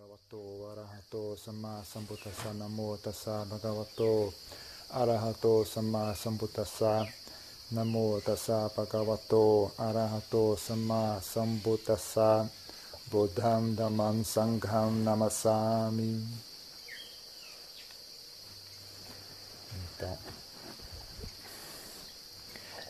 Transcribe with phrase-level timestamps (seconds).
[0.00, 4.32] Bhagavato Arahato Sama Sambuddhasa Namo Tassa Bhagavato
[4.88, 7.06] Arahato Sama Sambuddhasa
[7.72, 12.48] Namo Tassa Bhagavato Arahato Sama Sambuddhasa
[13.10, 16.26] Buddham Dhammam Sangham Namasami
[19.96, 20.18] Então,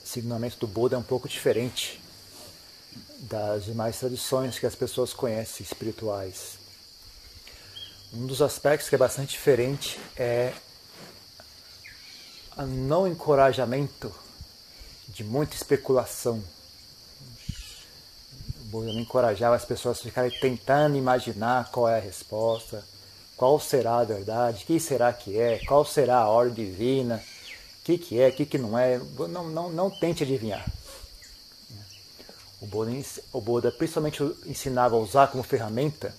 [0.05, 2.01] esse ensinamento do Buda é um pouco diferente
[3.19, 6.60] das demais tradições que as pessoas conhecem espirituais.
[8.13, 10.53] Um dos aspectos que é bastante diferente é
[12.57, 14.13] o não encorajamento
[15.07, 16.43] de muita especulação.
[18.61, 22.85] O Buda não encorajava as pessoas a ficarem tentando imaginar qual é a resposta,
[23.37, 27.23] qual será a verdade, o que será que é, qual será a ordem divina,
[27.81, 28.99] o que, que é, o que, que não é.
[28.99, 30.69] Não, não, não tente adivinhar.
[32.61, 32.69] O
[33.33, 36.13] o Buda principalmente ensinava a usar como ferramenta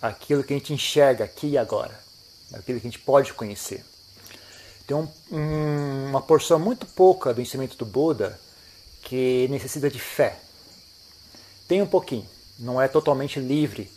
[0.00, 1.98] aquilo que a gente enxerga aqui e agora,
[2.52, 3.84] aquilo que a gente pode conhecer.
[4.86, 8.38] Tem um, um, uma porção muito pouca do ensinamento do Buda
[9.02, 10.38] que necessita de fé.
[11.66, 12.26] Tem um pouquinho,
[12.58, 13.90] não é totalmente livre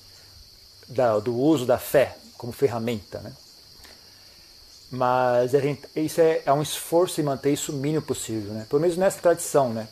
[0.88, 3.20] da, do uso da fé como ferramenta.
[3.20, 3.32] Né?
[4.90, 8.66] Mas gente, isso é, é, um esforço em manter isso o mínimo possível, né?
[8.68, 9.72] pelo menos nessa tradição.
[9.72, 9.88] Né?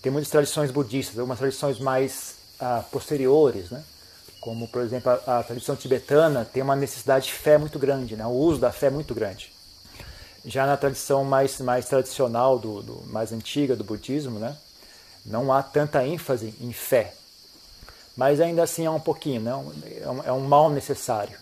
[0.00, 3.82] Tem muitas tradições budistas, algumas tradições mais ah, posteriores, né?
[4.40, 8.24] Como por exemplo a, a, tradição tibetana tem uma necessidade de fé muito grande, né?
[8.26, 9.52] o uso da fé é muito grande.
[10.44, 14.56] Já na tradição mais, mais tradicional, do, do, mais antiga do budismo, né?
[15.24, 17.12] não há tanta ênfase em fé,
[18.16, 19.50] mas ainda assim é um pouquinho, né?
[20.02, 21.38] é, um, é um mal necessário.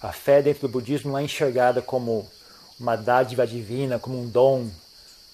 [0.00, 2.28] A fé dentro do budismo não é enxergada como
[2.78, 4.68] uma dádiva divina, como um dom,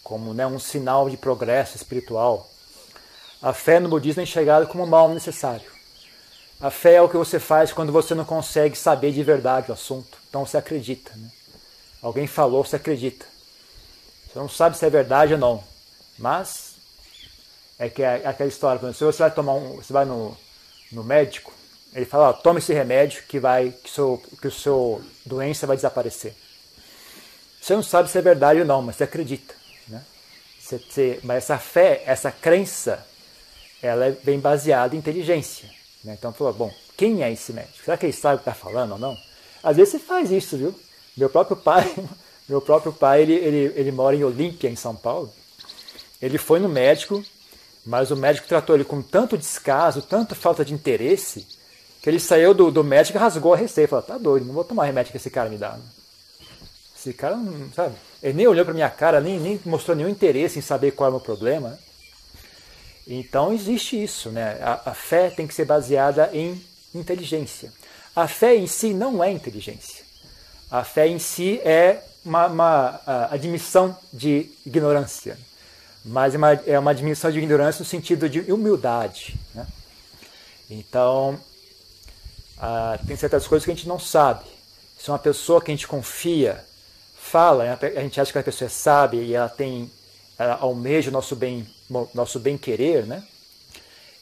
[0.03, 2.49] como né, um sinal de progresso espiritual.
[3.43, 5.80] A fé no budismo é enxergada como um mal necessário.
[6.61, 9.75] A fé é o que você faz quando você não consegue saber de verdade o
[9.75, 10.19] assunto.
[10.29, 11.11] Então você acredita.
[11.17, 11.31] Né?
[12.03, 13.25] Alguém falou, você acredita.
[14.27, 15.65] Você não sabe se é verdade ou não.
[16.19, 16.75] Mas
[17.79, 20.37] é que é aquela história, se você vai tomar um, você vai no,
[20.93, 21.51] no médico,
[21.95, 25.77] ele fala, ó, tome esse remédio que vai que seu que o seu doença vai
[25.77, 26.35] desaparecer.
[27.61, 29.55] Você não sabe se é verdade ou não, mas você acredita,
[29.89, 30.05] né?
[30.61, 33.05] Você, você, mas essa fé, essa crença,
[33.83, 35.80] ela é bem baseada em inteligência.
[36.05, 36.17] Né?
[36.19, 37.85] Então falou, bom, quem é esse médico?
[37.85, 39.17] Será que ele sabe o que está falando ou não?
[39.63, 40.75] Às vezes você faz isso, viu?
[41.17, 41.93] Meu próprio pai,
[42.49, 45.33] meu próprio pai, ele, ele, ele mora em Olímpia, em São Paulo.
[46.21, 47.23] Ele foi no médico,
[47.85, 51.47] mas o médico tratou ele com tanto descaso, tanta falta de interesse,
[52.03, 53.91] que ele saiu do, do médico e rasgou a receita.
[53.91, 55.79] Falou, tá doido, não vou tomar remédio que esse cara me dá.
[56.97, 57.95] Esse cara, não sabe?
[58.23, 61.11] Ele nem olhou para minha cara, nem, nem mostrou nenhum interesse em saber qual é
[61.11, 61.79] o meu problema.
[63.07, 64.59] Então existe isso, né?
[64.63, 66.63] A, a, fé tem que ser baseada em
[66.95, 67.73] inteligência.
[68.15, 70.05] A fé em si não é inteligência.
[70.71, 73.01] A fé em si é uma, uma
[73.31, 75.39] admissão de ignorância,
[76.05, 79.37] mas é uma, é uma admissão de ignorância no sentido de humildade.
[79.55, 79.67] Né?
[80.69, 81.39] Então,
[83.07, 84.45] tem certas coisas que a gente não sabe.
[84.99, 86.65] Se uma pessoa que a gente confia
[87.17, 87.79] fala, né?
[87.97, 89.91] a gente acha que a pessoa é sábia e ela tem,
[90.45, 91.67] almeja o nosso bem
[92.15, 93.23] nosso bem querer, né?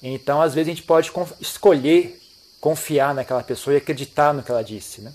[0.02, 2.20] Então, às vezes a gente pode escolher
[2.60, 5.12] confiar naquela pessoa e acreditar no que ela disse, né?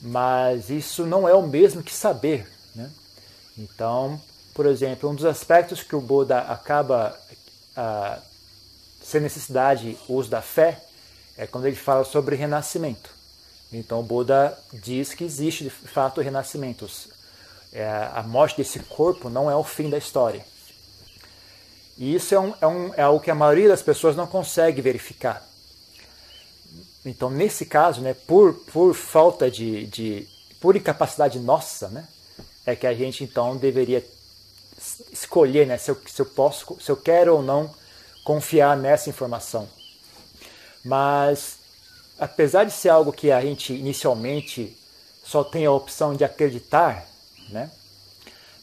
[0.00, 2.90] Mas isso não é o mesmo que saber, né?
[3.56, 4.20] Então,
[4.52, 7.18] por exemplo, um dos aspectos que o Buda acaba
[7.76, 8.18] a,
[9.02, 10.82] sem necessidade o uso da fé
[11.36, 13.10] é quando ele fala sobre renascimento.
[13.72, 17.08] Então, o Buda diz que existe de fato renascimentos.
[17.74, 20.46] É, a morte desse corpo não é o fim da história.
[21.98, 24.80] E isso é, um, é, um, é algo que a maioria das pessoas não consegue
[24.80, 25.44] verificar.
[27.04, 30.28] Então, nesse caso, né, por, por falta de, de.
[30.60, 32.06] por incapacidade nossa, né,
[32.64, 34.04] é que a gente então deveria
[35.12, 37.74] escolher né, se, eu, se, eu posso, se eu quero ou não
[38.24, 39.68] confiar nessa informação.
[40.84, 41.56] Mas,
[42.18, 44.76] apesar de ser algo que a gente inicialmente
[45.22, 47.06] só tem a opção de acreditar,
[47.48, 47.70] né,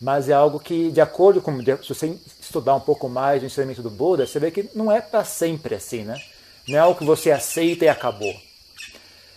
[0.01, 1.59] mas é algo que, de acordo com.
[1.61, 4.99] Se você estudar um pouco mais do ensinamento do Buda, você vê que não é
[4.99, 6.19] para sempre assim, né?
[6.67, 8.33] Não é algo que você aceita e acabou.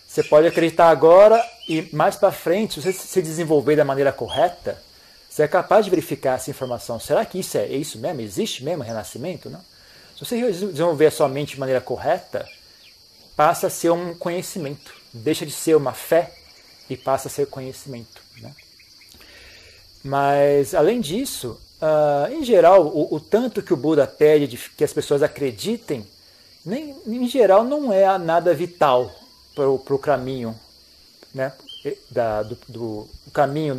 [0.07, 4.81] Você pode acreditar agora e mais para frente, se você se desenvolver da maneira correta,
[5.29, 6.99] você é capaz de verificar essa informação.
[6.99, 8.21] Será que isso é, é isso mesmo?
[8.21, 9.51] Existe mesmo renascimento?
[9.51, 9.61] Não?
[10.17, 12.49] Se você desenvolver a sua mente de maneira correta,
[13.37, 14.95] passa a ser um conhecimento.
[15.13, 16.33] Deixa de ser uma fé
[16.89, 18.23] e passa a ser conhecimento.
[18.41, 18.55] Né?
[20.05, 24.85] Mas, além disso, uh, em geral, o, o, tanto que o Buda pede de que
[24.85, 26.07] as pessoas acreditem,
[26.65, 29.11] nem, em geral, não é nada vital.
[29.55, 30.55] para o caminho,
[31.35, 31.53] né?
[32.11, 33.77] Da, do, do caminho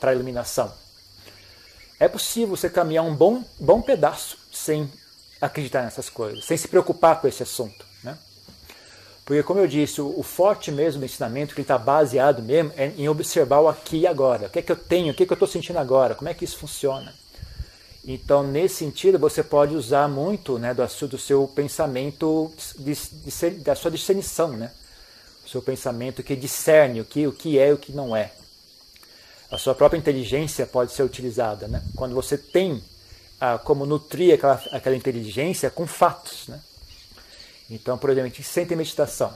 [0.00, 0.72] para a iluminação.
[1.98, 4.90] É possível você caminhar um bom, bom pedaço sem
[5.40, 7.86] acreditar nessas coisas, sem se preocupar com esse assunto.
[9.26, 12.92] Porque, como eu disse, o, o forte mesmo do ensinamento, que está baseado mesmo, é
[12.96, 14.46] em observar o aqui e agora.
[14.46, 16.28] O que é que eu tenho, o que é que eu estou sentindo agora, como
[16.30, 17.12] é que isso funciona.
[18.04, 23.74] Então, nesse sentido, você pode usar muito né, do, do seu pensamento, de, de, da
[23.74, 24.70] sua discernição, né?
[25.44, 28.30] o seu pensamento que discerne o que, o que é e o que não é.
[29.50, 31.66] A sua própria inteligência pode ser utilizada.
[31.66, 31.82] Né?
[31.96, 32.80] Quando você tem
[33.40, 36.46] ah, como nutrir aquela, aquela inteligência com fatos.
[36.46, 36.60] Né?
[37.70, 39.34] Então, por exemplo, a gente sente meditação.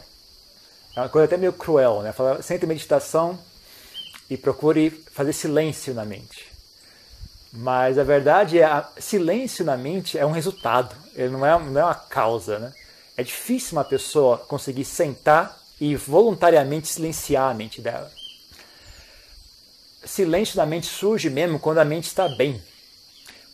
[0.96, 2.12] É uma coisa até meio cruel, né?
[2.12, 3.38] Fala, sente meditação
[4.28, 6.50] e procure fazer silêncio na mente.
[7.52, 11.80] Mas a verdade é, a, silêncio na mente é um resultado, ele não é, não
[11.80, 12.58] é uma causa.
[12.58, 12.72] Né?
[13.16, 18.10] É difícil uma pessoa conseguir sentar e voluntariamente silenciar a mente dela.
[20.04, 22.62] Silêncio na mente surge mesmo quando a mente está bem,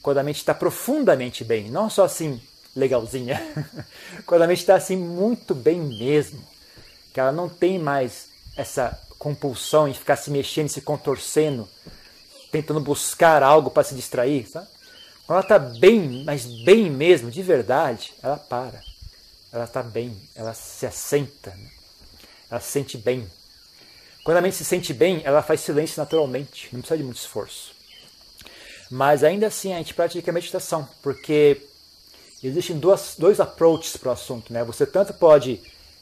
[0.03, 2.41] quando a mente está profundamente bem, não só assim
[2.77, 3.41] legalzinha,
[4.27, 6.41] quando a mente está assim muito bem mesmo,
[7.13, 11.69] que ela não tem mais essa compulsão em ficar se mexendo, se contorcendo
[12.51, 14.67] tentando buscar algo para se distrair, sabe?
[15.27, 18.81] Quando ela está bem, mas bem mesmo, de verdade, ela para.
[19.53, 21.71] Ela está bem, ela se assenta, né?
[22.51, 23.27] ela se sente bem.
[24.25, 27.75] Quando a mente se sente bem, ela faz silêncio naturalmente, não precisa de muito esforço.
[28.91, 31.61] Mas ainda assim a gente pratica a meditação, porque
[32.47, 34.53] existem duas, dois approaches para o assunto.
[34.53, 34.65] Né?
[34.65, 35.61] Você tanto pode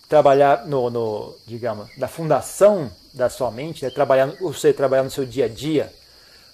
[0.08, 3.90] trabalhar no, no digamos, na fundação da sua mente, né?
[3.90, 5.92] trabalhar, você trabalhar no seu dia a dia,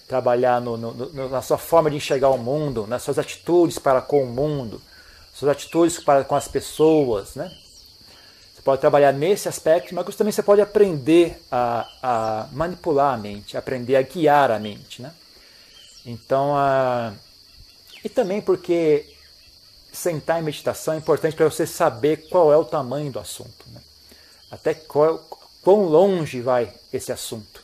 [0.06, 4.22] trabalhar no, no, na sua forma de enxergar o mundo, nas suas atitudes para com
[4.22, 4.80] o mundo,
[5.32, 7.50] suas atitudes para com as pessoas, né?
[8.60, 13.56] Você pode trabalhar nesse aspecto, mas também você pode aprender a, a manipular a mente,
[13.56, 15.12] aprender a guiar a mente, né?
[16.04, 17.14] Então, a...
[18.04, 19.06] e também porque
[19.92, 23.80] sentar em meditação é importante para você saber qual é o tamanho do assunto, né?
[24.50, 25.18] até qual,
[25.62, 27.62] quão longe vai esse assunto.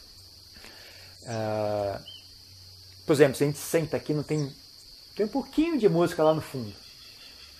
[1.23, 2.01] Uh,
[3.05, 4.53] por exemplo, se a gente senta aqui, não tem,
[5.15, 6.73] tem um pouquinho de música lá no fundo.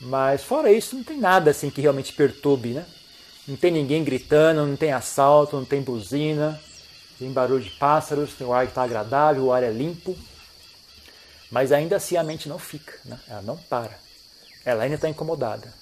[0.01, 2.87] Mas fora isso, não tem nada assim que realmente perturbe, né?
[3.49, 6.61] Não tem ninguém gritando, não tem assalto, não tem buzina,
[7.19, 10.17] tem barulho de pássaros, o ar está agradável, o ar é limpo.
[11.51, 13.19] Mas ainda assim a mente não fica, né?
[13.29, 14.06] ela não para.
[14.67, 15.73] Ela ainda está incomodada.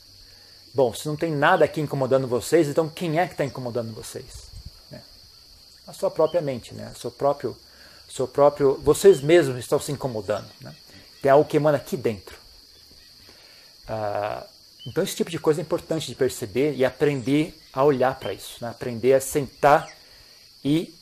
[0.72, 4.44] Bom, se não tem nada aqui incomodando vocês, então quem é que está incomodando vocês?
[4.90, 5.02] Né?
[5.88, 6.92] A sua própria mente, né?
[6.96, 7.56] seu próprio
[8.08, 10.48] seu próprio, vocês mesmos estão se incomodando.
[10.60, 10.74] Né?
[11.20, 12.36] Tem algo que emana aqui dentro.
[13.88, 14.46] Ah,
[14.86, 18.58] então esse tipo de coisa é importante de perceber e aprender a olhar para isso,
[18.60, 18.68] né?
[18.68, 19.90] aprender a sentar
[20.64, 20.94] e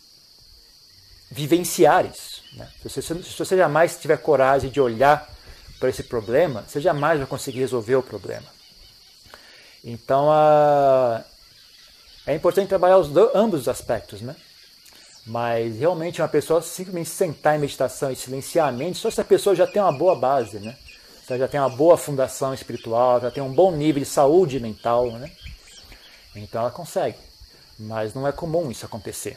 [1.30, 2.42] vivenciar isso.
[2.54, 2.68] Né?
[2.82, 5.30] Se, você, se você jamais tiver coragem de olhar
[5.82, 8.46] para esse problema, você jamais vai conseguir resolver o problema.
[9.82, 11.24] Então ah,
[12.24, 14.36] é importante trabalhar os, ambos os aspectos, né?
[15.26, 19.24] Mas realmente uma pessoa simplesmente sentar em meditação e silenciar a mente, só se a
[19.24, 20.76] pessoa já tem uma boa base, né?
[21.28, 25.10] Ela já tem uma boa fundação espiritual, já tem um bom nível de saúde mental,
[25.10, 25.32] né?
[26.36, 27.18] Então ela consegue.
[27.76, 29.36] Mas não é comum isso acontecer.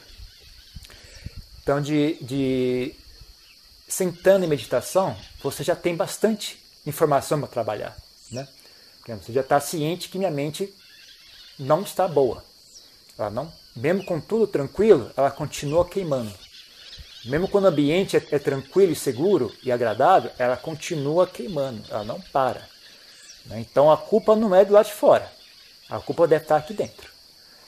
[1.60, 2.94] Então, de, de
[3.88, 7.96] sentando em meditação, você já tem bastante informação para trabalhar,
[8.30, 8.48] né?
[9.22, 10.74] Você já está ciente que minha mente
[11.56, 12.44] não está boa.
[13.16, 16.32] Ela não mesmo com tudo tranquilo, ela continua queimando.
[17.26, 22.04] Mesmo quando o ambiente é, é, tranquilo e seguro e agradável, ela continua queimando, ela
[22.04, 22.66] não para.
[23.44, 23.60] Né?
[23.60, 25.30] Então a culpa não é do lado de fora,
[25.90, 27.10] a culpa deve estar aqui dentro.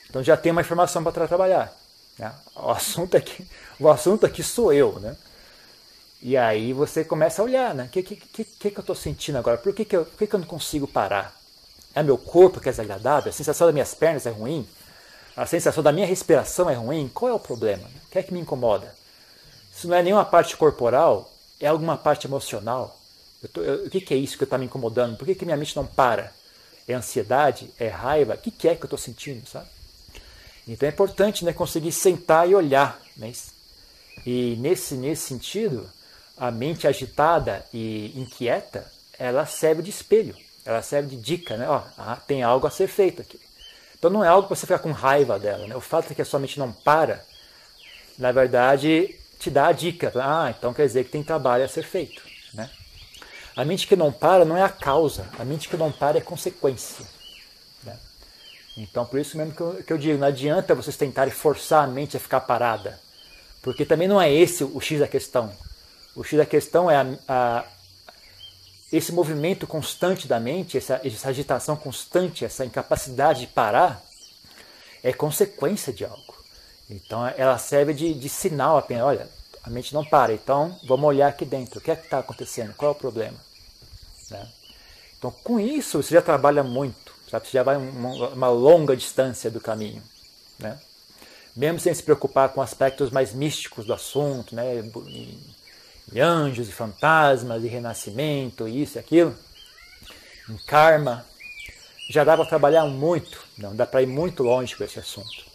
[0.09, 1.71] Então já tem uma informação para trabalhar.
[2.17, 2.33] Né?
[2.55, 3.47] O, assunto aqui,
[3.79, 4.99] o assunto aqui sou eu.
[4.99, 5.15] Né?
[6.21, 7.85] E aí você começa a olhar, né?
[7.85, 9.57] O que, que, que, que, eu estou sentindo agora?
[9.57, 11.33] Por que, que, eu, por que, que eu não consigo parar?
[11.95, 13.29] É meu corpo que é desagradável?
[13.29, 14.67] A sensação das minhas pernas é ruim?
[15.39, 17.87] a sensação da minha respiração é ruim, qual é o problema?
[18.05, 18.93] O que é que me incomoda?
[19.71, 22.99] Se não é nenhuma parte corporal, é alguma parte emocional.
[23.53, 25.15] Tô, eu, o que, que, é isso que está me incomodando?
[25.15, 26.33] Por que, que minha mente não para?
[26.85, 27.73] É ansiedade?
[27.79, 28.33] É raiva?
[28.33, 29.47] O que, que é que eu estou sentindo?
[29.47, 29.67] Sabe?
[30.67, 32.99] Então é importante né, conseguir sentar e olhar.
[33.15, 33.31] Né?
[34.25, 35.89] E nesse, nesse sentido,
[36.39, 41.57] a mente agitada e inquieta, ela serve de espelho, ela serve de dica.
[41.57, 41.67] Né?
[41.67, 43.39] Ó, ah, tem algo a ser feito aqui.
[43.97, 45.67] Então não é algo para você ficar com raiva dela.
[45.67, 45.75] Né?
[45.75, 47.23] O fato de que a sua mente não para,
[48.17, 50.13] na verdade, te dá a dica.
[50.15, 52.23] Ah, então quer dizer que tem trabalho a ser feito.
[52.53, 52.69] Né?
[53.57, 56.21] A mente que não para não é a causa, a mente que não para é
[56.21, 57.05] consequência.
[57.83, 57.97] Né?
[58.77, 61.87] Então, por isso mesmo que eu, que eu digo, não adianta vocês tentarem forçar a
[61.87, 62.97] mente a ficar parada,
[63.61, 65.51] porque também não é esse o X da questão.
[66.19, 67.65] O X da questão é a, a,
[68.91, 74.03] esse movimento constante da mente, essa, essa agitação constante, essa incapacidade de parar,
[75.01, 76.35] é consequência de algo.
[76.89, 79.05] Então ela serve de, de sinal apenas.
[79.05, 79.29] Olha,
[79.63, 81.79] a mente não para, então vamos olhar aqui dentro.
[81.79, 82.73] O que é que está acontecendo?
[82.73, 83.37] Qual é o problema?
[84.29, 84.45] Né?
[85.17, 87.47] Então com isso você já trabalha muito, sabe?
[87.47, 90.03] você já vai uma, uma longa distância do caminho.
[90.59, 90.77] Né?
[91.55, 94.83] Mesmo sem se preocupar com aspectos mais místicos do assunto, né?
[96.11, 99.35] E anjos e fantasmas e renascimento, isso e aquilo,
[100.49, 101.25] em karma,
[102.09, 105.45] já dá para trabalhar muito, não dá para ir muito longe com esse assunto.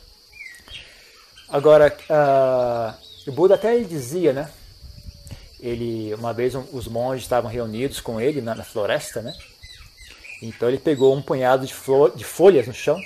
[1.49, 4.51] Agora, uh, o Buda até dizia, né?
[5.61, 9.35] Ele, uma vez um, os monges estavam reunidos com ele na, na, floresta, né?
[10.43, 13.01] Então ele pegou um punhado de, flor, de folhas no chão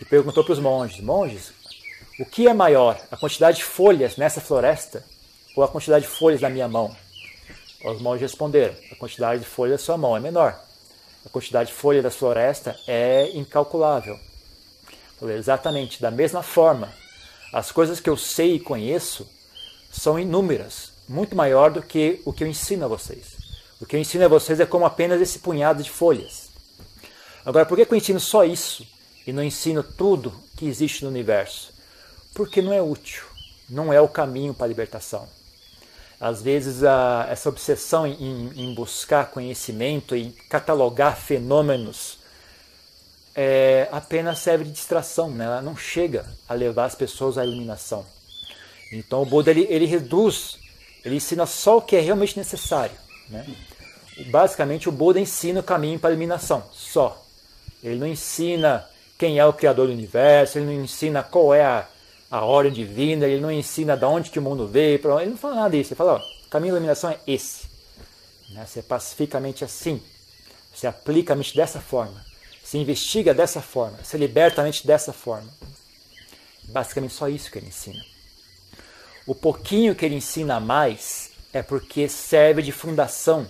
[0.00, 1.52] e perguntou para os monges: Monges,
[2.18, 5.04] o que é maior, a quantidade de folhas nessa floresta
[5.56, 6.94] ou a quantidade de folhas na minha mão?
[7.84, 10.60] Os monges responderam: a quantidade de folhas da sua mão é menor.
[11.24, 14.16] A quantidade de folha da floresta é incalculável.
[15.18, 16.92] Falei, exatamente, da mesma forma,
[17.52, 19.26] as coisas que eu sei e conheço
[19.90, 23.36] são inúmeras, muito maior do que o que eu ensino a vocês.
[23.80, 26.50] O que eu ensino a vocês é como apenas esse punhado de folhas.
[27.44, 28.86] Agora, por que eu ensino só isso
[29.26, 31.72] e não ensino tudo que existe no universo?
[32.34, 33.24] Porque não é útil,
[33.68, 35.28] não é o caminho para a libertação.
[36.20, 42.18] Às vezes, a, essa obsessão em, em buscar conhecimento e catalogar fenômenos
[43.34, 45.44] é, apenas serve de distração, né?
[45.44, 48.06] ela não chega a levar as pessoas à iluminação.
[48.90, 50.58] Então, o Buda ele, ele reduz,
[51.04, 52.96] ele ensina só o que é realmente necessário.
[53.28, 53.46] Né?
[54.30, 57.22] Basicamente, o Buda ensina o caminho para a iluminação, só.
[57.82, 61.86] Ele não ensina quem é o Criador do Universo, ele não ensina qual é a
[62.30, 65.54] a ordem divina, ele não ensina de onde que o mundo veio, ele não fala
[65.54, 65.92] nada disso.
[65.92, 67.66] Ele fala, ó, o caminho da iluminação é esse.
[68.50, 68.64] Né?
[68.66, 70.02] Você pacifica a mente assim,
[70.74, 72.24] você aplica a mente dessa forma,
[72.62, 75.48] se investiga dessa forma, se liberta a mente dessa forma.
[76.64, 78.04] Basicamente só isso que ele ensina.
[79.26, 83.48] O pouquinho que ele ensina a mais é porque serve de fundação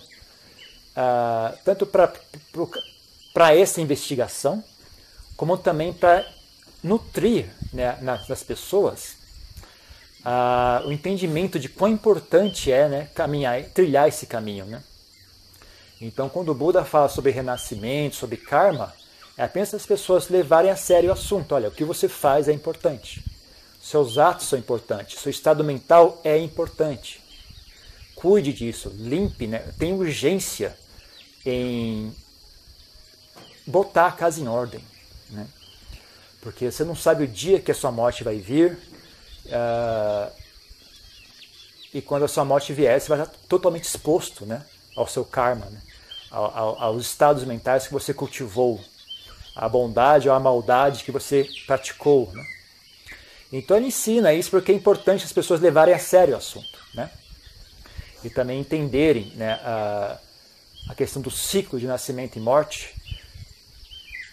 [0.96, 4.62] uh, tanto para essa investigação,
[5.36, 6.26] como também para
[6.82, 9.16] nutrir né, nas pessoas
[10.26, 14.64] uh, o entendimento de quão importante é né, caminhar, trilhar esse caminho.
[14.64, 14.82] Né?
[16.00, 18.92] Então, quando o Buda fala sobre renascimento, sobre karma,
[19.36, 21.54] é apenas as pessoas levarem a sério o assunto.
[21.54, 23.24] Olha, o que você faz é importante.
[23.80, 25.20] Seus atos são importantes.
[25.20, 27.22] Seu estado mental é importante.
[28.14, 29.58] Cuide disso, limpe, né?
[29.78, 30.76] tem urgência
[31.44, 32.12] em
[33.66, 34.82] botar a casa em ordem.
[35.30, 35.46] Né?
[36.46, 38.78] Porque você não sabe o dia que a sua morte vai vir.
[39.46, 40.30] Uh,
[41.92, 44.64] e quando a sua morte vier, você vai estar totalmente exposto né,
[44.96, 45.82] ao seu karma, né,
[46.30, 48.80] ao, aos estados mentais que você cultivou,
[49.56, 52.30] à bondade ou à maldade que você praticou.
[52.32, 52.44] Né.
[53.52, 56.78] Então ele ensina isso porque é importante as pessoas levarem a sério o assunto.
[56.94, 57.10] Né,
[58.22, 60.20] e também entenderem né, a,
[60.90, 62.94] a questão do ciclo de nascimento e morte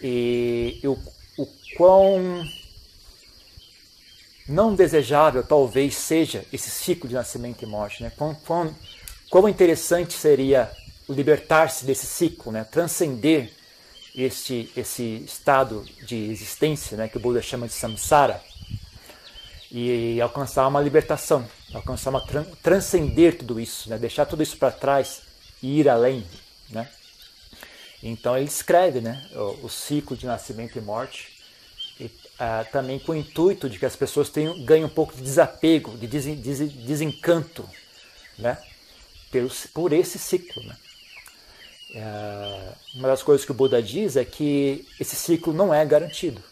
[0.00, 0.96] e, e o,
[1.36, 2.44] o quão
[4.48, 8.12] não desejável talvez seja esse ciclo de nascimento e morte, né?
[8.16, 8.74] Quão, quão,
[9.30, 10.70] quão interessante seria
[11.08, 12.64] libertar-se desse ciclo, né?
[12.64, 13.50] Transcender
[14.14, 17.08] este esse estado de existência, né?
[17.08, 18.40] Que o Buda chama de samsara
[19.70, 22.24] e alcançar uma libertação, alcançar uma
[22.62, 23.98] transcender tudo isso, né?
[23.98, 25.22] Deixar tudo isso para trás
[25.62, 26.24] e ir além,
[26.70, 26.88] né?
[28.04, 31.32] Então ele escreve né, o, o ciclo de nascimento e morte,
[31.98, 35.22] e, ah, também com o intuito de que as pessoas tenham, ganhem um pouco de
[35.22, 37.66] desapego, de des, des, desencanto
[38.38, 38.58] né,
[39.72, 40.62] por esse ciclo.
[40.64, 40.76] Né.
[41.96, 46.42] Ah, uma das coisas que o Buda diz é que esse ciclo não é garantido.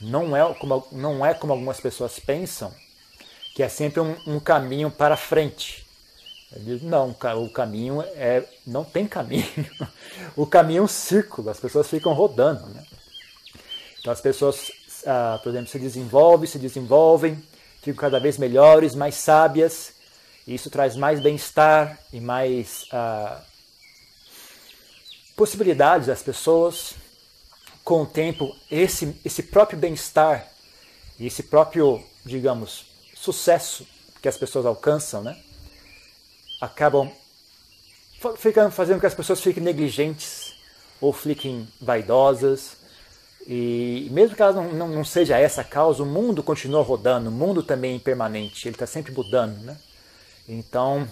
[0.00, 2.74] Não é como, não é como algumas pessoas pensam,
[3.54, 5.83] que é sempre um, um caminho para frente
[6.54, 8.44] ele diz, não, o caminho é.
[8.66, 9.44] não tem caminho.
[10.36, 12.66] O caminho é um círculo, as pessoas ficam rodando.
[12.66, 12.84] Né?
[14.00, 14.70] Então as pessoas,
[15.06, 17.42] ah, por exemplo, se desenvolvem, se desenvolvem,
[17.82, 19.92] ficam cada vez melhores, mais sábias,
[20.46, 23.42] e isso traz mais bem-estar e mais ah,
[25.36, 26.94] possibilidades às pessoas.
[27.82, 30.48] Com o tempo, esse, esse próprio bem-estar
[31.18, 33.86] e esse próprio, digamos, sucesso
[34.22, 35.36] que as pessoas alcançam, né?
[36.60, 37.10] Acabam
[38.36, 40.54] ficando, fazendo com que as pessoas fiquem negligentes
[41.00, 42.76] ou fiquem vaidosas
[43.46, 47.28] E mesmo que ela não, não, não seja essa a causa, o mundo continua rodando,
[47.28, 49.58] o mundo também é impermanente, ele está sempre mudando.
[49.62, 49.76] Né?
[50.48, 51.06] Então,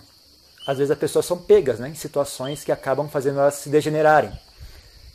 [0.67, 4.33] às vezes as pessoas são pegas né, em situações que acabam fazendo elas se degenerarem.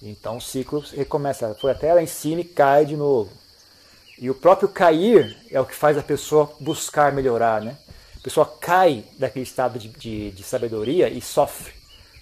[0.01, 3.31] Então o ciclo recomeça, foi até lá em cima e cai de novo.
[4.19, 7.61] E o próprio cair é o que faz a pessoa buscar melhorar.
[7.61, 7.77] Né?
[8.27, 11.71] Pessoa cai daquele estado de, de, de sabedoria e sofre.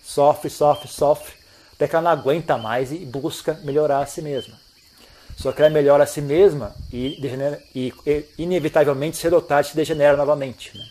[0.03, 1.33] Sofre, sofre, sofre,
[1.73, 4.53] até que ela não aguenta mais e busca melhorar a si mesma.
[5.35, 9.69] Só que ela melhora a si mesma e, degenera, e, e inevitavelmente cedo ou tarde
[9.69, 10.77] se degenera novamente.
[10.77, 10.87] Né?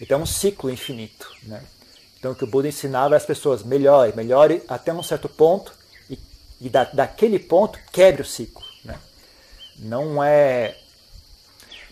[0.00, 1.32] Então é um ciclo infinito.
[1.44, 1.62] Né?
[2.18, 5.72] Então o que o Buda ensinava é as pessoas melhore, melhore até um certo ponto
[6.10, 6.18] e,
[6.60, 8.64] e da, daquele ponto quebre o ciclo.
[8.84, 8.98] Né?
[9.78, 10.76] Não é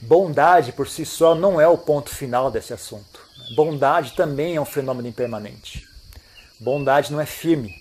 [0.00, 3.20] bondade por si só não é o ponto final desse assunto.
[3.54, 5.88] Bondade também é um fenômeno impermanente.
[6.60, 7.74] Bondade não é firme.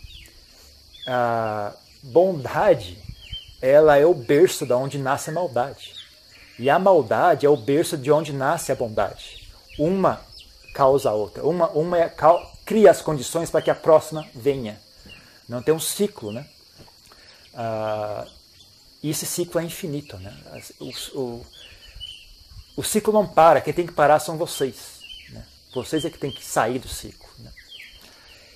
[1.07, 2.97] A bondade
[3.61, 5.93] ela é o berço de onde nasce a maldade.
[6.59, 9.51] E a maldade é o berço de onde nasce a bondade.
[9.77, 10.21] Uma
[10.73, 11.43] causa a outra.
[11.43, 12.13] Uma, uma é,
[12.65, 14.79] cria as condições para que a próxima venha.
[15.47, 16.45] Não tem um ciclo, né?
[17.53, 18.25] Ah,
[19.01, 20.35] e esse ciclo é infinito, né?
[20.79, 21.45] O, o,
[22.77, 23.59] o, ciclo não para.
[23.59, 25.01] Quem tem que parar são vocês.
[25.31, 25.43] Né?
[25.73, 27.27] Vocês é que tem que sair do ciclo.
[27.39, 27.51] Né?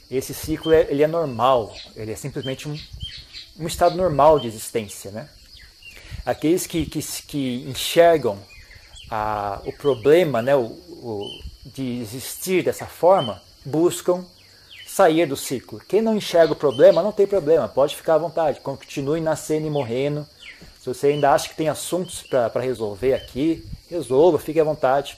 [0.10, 1.76] Esse ciclo é, ele é normal.
[1.96, 2.80] Ele é simplesmente um,
[3.60, 5.12] um estado normal de existência.
[5.12, 5.28] Né?
[6.26, 8.40] Aqueles que, que, que enxergam
[9.12, 14.26] a, o problema né, o, o, de existir dessa forma, buscam
[14.88, 15.82] sair do ciclo.
[15.88, 19.70] Quem não enxerga o problema, não tem problema, pode ficar à vontade, continue nascendo e
[19.70, 20.28] morrendo.
[20.80, 25.18] Se você ainda acha que tem assuntos para resolver aqui, resolva, fique à vontade.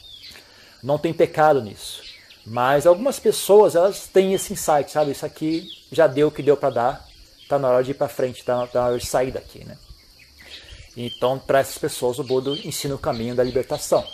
[0.81, 2.01] Não tem pecado nisso.
[2.45, 5.11] Mas algumas pessoas, elas têm esse insight, sabe?
[5.11, 7.07] Isso aqui já deu o que deu para dar,
[7.41, 9.77] está na hora de ir para frente, está na hora de sair daqui, né?
[10.95, 14.05] Então, para essas pessoas, o Buda ensina o caminho da libertação.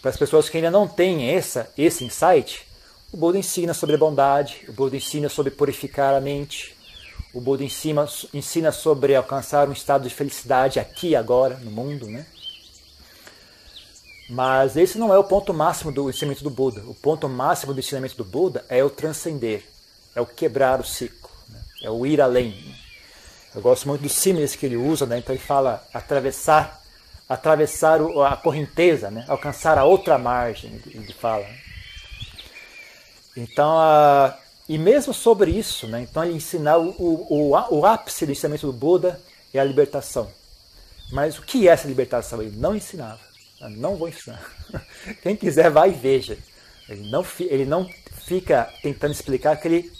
[0.00, 2.66] Para as pessoas que ainda não têm essa, esse insight,
[3.12, 6.74] o Buda ensina sobre bondade, o Buda ensina sobre purificar a mente,
[7.34, 12.26] o Buda ensina, ensina sobre alcançar um estado de felicidade aqui agora, no mundo, né?
[14.30, 16.82] Mas esse não é o ponto máximo do ensinamento do Buda.
[16.86, 19.64] O ponto máximo do ensinamento do Buda é o transcender,
[20.14, 21.20] é o quebrar o ciclo
[21.82, 22.54] é o ir além.
[23.54, 25.18] Eu gosto muito dos símiles que ele usa, né?
[25.18, 26.80] então ele fala atravessar,
[27.28, 29.24] atravessar a correnteza, né?
[29.26, 31.46] alcançar a outra margem, ele fala.
[33.36, 34.36] Então, a,
[34.68, 36.02] e mesmo sobre isso, né?
[36.02, 39.20] então ele ensina o, o, o, o ápice do ensinamento do Buda
[39.52, 40.30] é a libertação.
[41.10, 42.40] Mas o que é essa libertação?
[42.40, 43.29] Ele não ensinava.
[43.60, 44.42] Eu não vou ensinar.
[45.22, 46.38] Quem quiser, vai e veja.
[46.88, 47.88] Ele não, ele não
[48.26, 49.92] fica tentando explicar que ele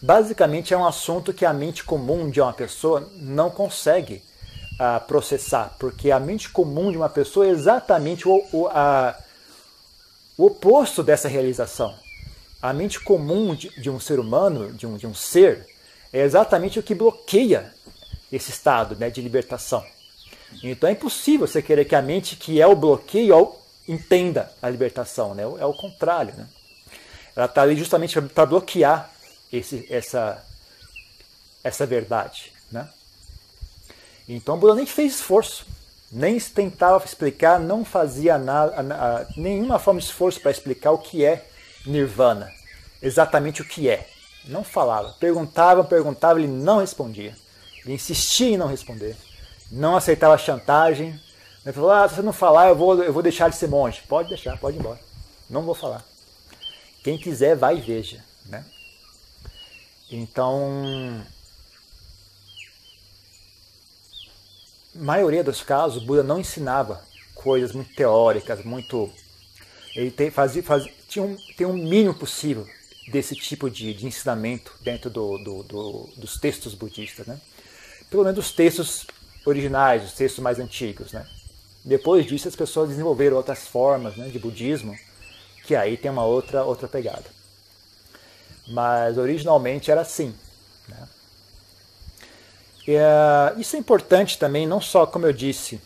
[0.00, 4.22] Basicamente é um assunto que a mente comum de uma pessoa não consegue
[4.74, 9.18] uh, processar, porque a mente comum de uma pessoa é exatamente o, o, a,
[10.36, 11.94] o oposto dessa realização.
[12.60, 15.66] A mente comum de, de, um ser humano, de um, de um ser,
[16.12, 17.72] é exatamente o que bloqueia
[18.30, 19.84] esse estado né, de libertação.
[20.62, 23.54] Então é impossível você querer que a mente que é o bloqueio
[23.86, 25.42] entenda a libertação, né?
[25.42, 26.34] é o contrário.
[26.34, 26.46] Né?
[27.34, 29.10] Ela está ali justamente para bloquear
[29.52, 30.44] esse, essa,
[31.62, 32.52] essa verdade.
[32.70, 32.88] Né?
[34.28, 35.66] Então Buda nem fez esforço,
[36.10, 41.46] nem tentava explicar, não fazia nada, nenhuma forma de esforço para explicar o que é
[41.84, 42.50] Nirvana,
[43.00, 44.08] exatamente o que é.
[44.46, 45.12] Não falava.
[45.18, 47.36] Perguntava, perguntava, ele não respondia.
[47.84, 49.16] Ele insistia em não responder.
[49.70, 51.20] Não aceitava chantagem.
[51.64, 54.02] Ele falou: ah, se você não falar, eu vou, eu vou deixar de ser monge.
[54.08, 55.00] Pode deixar, pode ir embora.
[55.48, 56.04] Não vou falar.
[57.02, 58.24] Quem quiser, vai e veja.
[58.46, 58.64] Né?
[60.10, 61.24] Então,
[64.94, 69.10] maioria dos casos, Buda não ensinava coisas muito teóricas, muito.
[69.94, 72.66] Ele tem, fazia, fazia, tinha um, tem um mínimo possível
[73.08, 77.40] desse tipo de, de ensinamento dentro do, do, do, dos textos budistas, né?
[78.10, 79.06] Pelo menos os textos
[79.46, 81.26] originais, os textos mais antigos, né?
[81.84, 84.94] Depois disso, as pessoas desenvolveram outras formas né, de budismo,
[85.64, 87.36] que aí tem uma outra, outra pegada
[88.66, 90.34] mas originalmente era assim.
[90.88, 91.08] Né?
[92.86, 95.76] E, uh, isso é importante também, não só, como eu disse,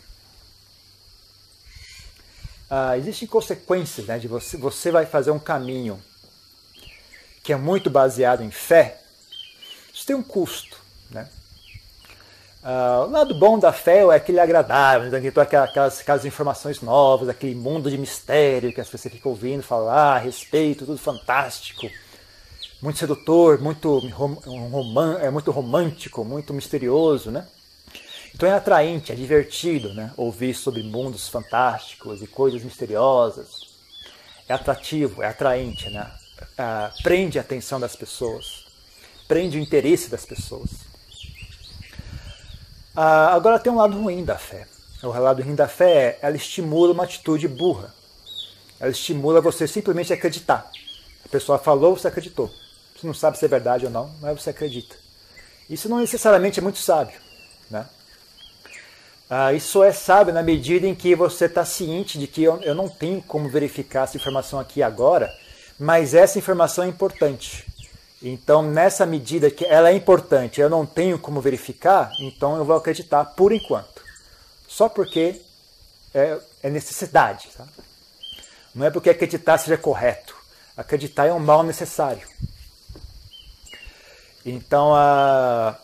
[2.71, 6.03] uh, existem consequências né, de você, você vai fazer um caminho
[7.43, 9.01] que é muito baseado em fé,
[9.93, 10.79] isso tem um custo.
[11.11, 11.29] Né?
[12.63, 15.19] Uh, o lado bom da fé é aquele agradável, né?
[15.29, 20.85] aquelas, aquelas informações novas, aquele mundo de mistério que você fica ouvindo falar a respeito,
[20.85, 21.89] tudo fantástico
[22.81, 24.37] muito sedutor, muito, rom,
[25.21, 27.47] é muito romântico, muito misterioso, né?
[28.35, 30.13] Então é atraente, é divertido, né?
[30.17, 33.69] Ouvir sobre mundos fantásticos e coisas misteriosas.
[34.49, 36.11] É atrativo, é atraente, né?
[36.57, 38.67] Ah, prende a atenção das pessoas,
[39.29, 40.90] prende o interesse das pessoas.
[42.95, 44.67] Ah, agora tem um lado ruim da fé.
[45.03, 47.95] O lado ruim da fé é ela estimula uma atitude burra.
[48.79, 50.71] Ela estimula você simplesmente acreditar.
[51.25, 52.51] A pessoa falou, você acreditou.
[52.97, 54.97] Você não sabe se é verdade ou não, mas você acredita.
[55.69, 57.19] Isso não necessariamente é muito sábio.
[57.71, 57.87] Né?
[59.29, 62.75] Ah, isso é sábio na medida em que você está ciente de que eu, eu
[62.75, 65.33] não tenho como verificar essa informação aqui agora,
[65.79, 67.70] mas essa informação é importante.
[68.23, 72.77] Então, nessa medida que ela é importante, eu não tenho como verificar, então eu vou
[72.77, 74.03] acreditar por enquanto.
[74.69, 75.41] Só porque
[76.13, 77.49] é, é necessidade.
[77.57, 77.67] Tá?
[78.75, 80.37] Não é porque acreditar seja correto.
[80.77, 82.29] Acreditar é um mal necessário.
[84.45, 85.79] Então, a...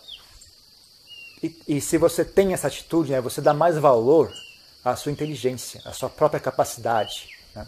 [1.42, 4.33] e, e, se você tem essa atitude, né, você dá mais valor
[4.85, 7.29] à sua inteligência, à sua própria capacidade.
[7.55, 7.66] Né?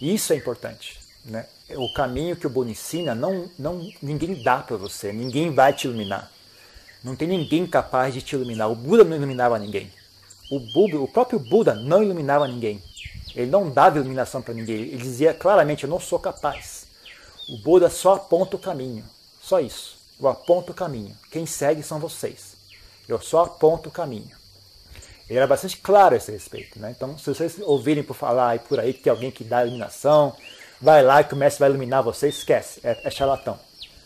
[0.00, 1.00] E isso é importante.
[1.24, 1.46] Né?
[1.76, 5.86] O caminho que o Buda ensina, não, não, ninguém dá para você, ninguém vai te
[5.86, 6.30] iluminar.
[7.02, 8.70] Não tem ninguém capaz de te iluminar.
[8.70, 9.92] O Buda não iluminava ninguém.
[10.50, 12.82] O, Buda, o próprio Buda não iluminava ninguém.
[13.34, 14.76] Ele não dava iluminação para ninguém.
[14.76, 16.86] Ele dizia claramente: Eu não sou capaz.
[17.48, 19.04] O Buda só aponta o caminho.
[19.40, 19.96] Só isso.
[20.20, 21.16] Eu aponto o caminho.
[21.30, 22.56] Quem segue são vocês.
[23.08, 24.36] Eu só aponto o caminho.
[25.28, 26.78] Ele era bastante claro a esse respeito.
[26.78, 26.92] Né?
[26.96, 30.34] Então, se vocês ouvirem por falar e por aí que tem alguém que dá iluminação,
[30.80, 33.58] vai lá que o mestre vai iluminar você, esquece, é, é charlatão.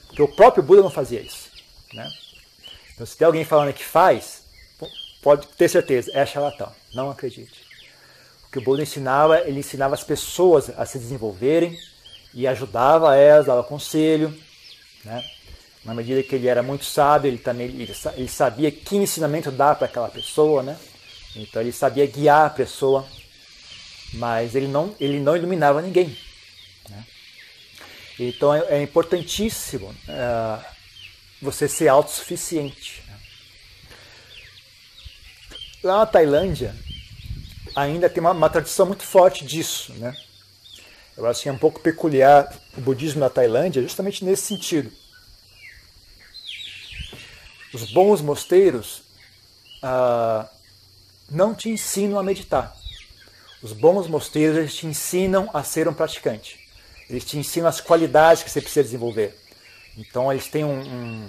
[0.06, 1.50] Porque o próprio Buda não fazia isso.
[1.92, 2.10] Né?
[2.94, 4.42] Então, se tem alguém falando que faz,
[5.22, 6.70] pode ter certeza, é charlatão.
[6.94, 7.62] Não acredite.
[8.46, 11.78] O que o Buda ensinava, ele ensinava as pessoas a se desenvolverem
[12.34, 14.34] e ajudava elas, dava conselho.
[15.04, 15.24] Né?
[15.84, 17.66] Na medida que ele era muito sábio, ele também
[18.16, 20.78] ele, sabia que ensinamento dar para aquela pessoa, né?
[21.34, 23.04] Então ele sabia guiar a pessoa,
[24.14, 26.16] mas ele não, ele não iluminava ninguém.
[28.18, 30.64] Então é, é importantíssimo é,
[31.40, 33.02] você ser autossuficiente.
[33.06, 33.18] Né?
[35.82, 36.74] Lá na Tailândia
[37.74, 39.92] ainda tem uma, uma, tradição muito forte disso.
[39.94, 40.16] Né?
[41.16, 44.92] Eu acho que é um pouco peculiar o budismo na Tailândia justamente nesse sentido.
[47.72, 49.02] Os bons mosteiros
[49.82, 50.48] ah,
[51.30, 52.76] não te ensinam a meditar.
[53.62, 56.61] Os bons mosteiros te ensinam a ser um praticante.
[57.12, 59.38] Eles te ensinam as qualidades que você precisa desenvolver.
[59.98, 61.28] Então eles têm um,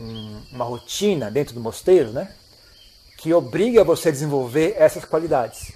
[0.00, 2.32] um, uma rotina dentro do mosteiro, né?
[3.16, 5.70] Que obriga você a desenvolver essas qualidades.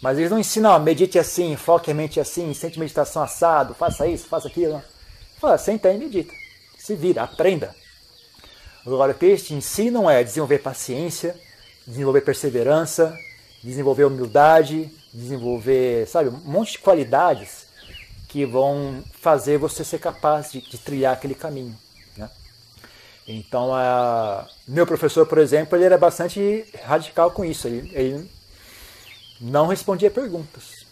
[0.00, 4.06] Mas eles não ensinam, ó, medite assim, foque a mente assim, sente meditação assado, faça
[4.06, 4.82] isso, faça aquilo.
[5.38, 6.32] Fala, senta aí e medita.
[6.78, 7.74] Se vira, aprenda.
[8.86, 11.36] Agora, o que eles te ensinam é desenvolver paciência,
[11.86, 13.14] desenvolver perseverança,
[13.62, 17.65] desenvolver humildade, desenvolver, sabe, um monte de qualidades
[18.28, 21.76] que vão fazer você ser capaz de, de trilhar aquele caminho.
[22.16, 22.28] Né?
[23.26, 27.66] Então, a, meu professor, por exemplo, ele era bastante radical com isso.
[27.66, 28.30] Ele, ele
[29.40, 30.86] não respondia perguntas,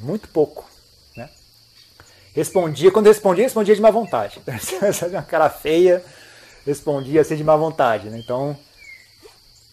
[0.00, 0.68] muito pouco.
[1.16, 1.28] Né?
[2.34, 4.40] Respondia, quando respondia, respondia de má vontade.
[5.10, 6.04] uma cara feia,
[6.64, 8.08] respondia assim de má vontade.
[8.08, 8.18] Né?
[8.18, 8.56] Então,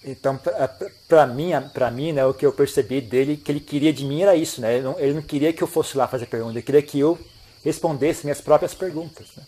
[0.06, 0.40] então,
[1.08, 4.22] para mim, para mim, né, o que eu percebi dele, que ele queria de mim
[4.22, 4.76] era isso, né?
[4.76, 7.18] Ele não, ele não queria que eu fosse lá fazer pergunta, ele queria que eu
[7.64, 9.28] respondesse minhas próprias perguntas.
[9.36, 9.44] Né?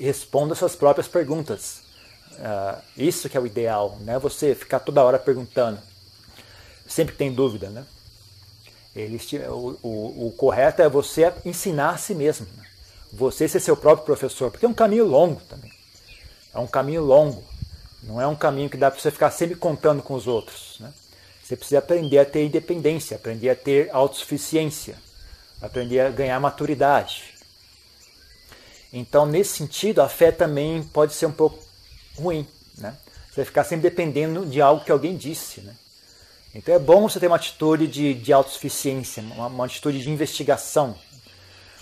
[0.00, 1.82] Responda suas próprias perguntas.
[2.32, 4.18] Uh, isso que é o ideal, né?
[4.18, 5.78] Você ficar toda hora perguntando,
[6.88, 7.84] sempre tem dúvida, né?
[8.96, 12.64] Ele, o, o, o, correto é você ensinar a si mesmo, né?
[13.12, 15.70] você ser seu próprio professor, porque é um caminho longo também.
[16.54, 17.42] É um caminho longo.
[18.02, 20.76] Não é um caminho que dá para você ficar sempre contando com os outros.
[20.80, 20.92] Né?
[21.42, 24.96] Você precisa aprender a ter independência, aprender a ter autossuficiência,
[25.60, 27.34] aprender a ganhar maturidade.
[28.92, 31.62] Então, nesse sentido, a fé também pode ser um pouco
[32.16, 32.46] ruim.
[32.76, 32.96] Né?
[33.30, 35.60] Você ficar sempre dependendo de algo que alguém disse.
[35.60, 35.74] Né?
[36.54, 40.98] Então, é bom você ter uma atitude de, de autossuficiência, uma, uma atitude de investigação,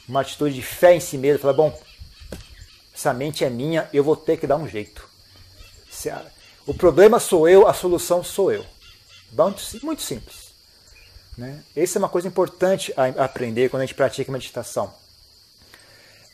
[0.07, 1.41] uma atitude de fé em si mesmo.
[1.41, 1.81] Falar, bom,
[2.95, 5.10] essa mente é minha, eu vou ter que dar um jeito.
[6.67, 8.65] O problema sou eu, a solução sou eu.
[9.83, 10.51] Muito simples.
[11.37, 11.63] Né?
[11.75, 14.93] Essa é uma coisa importante a aprender quando a gente pratica meditação.